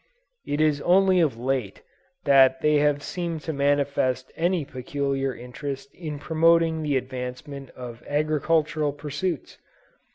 [0.47, 1.83] It is only of late
[2.25, 8.93] that they have seemed to manifest any peculiar interest in promoting the advancement of agricultural
[8.93, 9.59] pursuits.